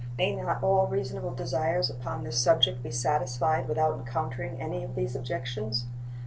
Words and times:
May 0.17 0.35
not 0.35 0.63
all 0.63 0.87
reasonable 0.87 1.35
desires 1.35 1.91
upon 1.91 2.23
this 2.23 2.39
subject 2.39 2.81
be 2.81 2.89
satisfied 2.89 3.67
without 3.67 3.99
encountering 3.99 4.59
any 4.59 4.83
of 4.83 4.95
these 4.95 5.15
objections? 5.15 5.85